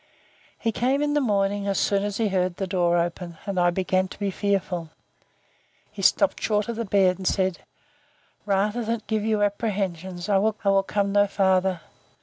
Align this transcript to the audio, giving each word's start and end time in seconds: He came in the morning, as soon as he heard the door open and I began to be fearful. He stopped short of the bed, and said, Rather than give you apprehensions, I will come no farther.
He 0.57 0.71
came 0.71 1.03
in 1.03 1.13
the 1.13 1.21
morning, 1.21 1.67
as 1.67 1.77
soon 1.77 2.01
as 2.03 2.17
he 2.17 2.29
heard 2.29 2.55
the 2.57 2.65
door 2.65 2.97
open 2.97 3.37
and 3.45 3.59
I 3.59 3.69
began 3.69 4.07
to 4.07 4.17
be 4.17 4.31
fearful. 4.31 4.89
He 5.91 6.01
stopped 6.01 6.41
short 6.41 6.67
of 6.67 6.75
the 6.77 6.85
bed, 6.85 7.19
and 7.19 7.27
said, 7.27 7.59
Rather 8.47 8.83
than 8.83 9.03
give 9.05 9.23
you 9.23 9.43
apprehensions, 9.43 10.27
I 10.27 10.39
will 10.39 10.53
come 10.81 11.11
no 11.11 11.27
farther. 11.27 11.81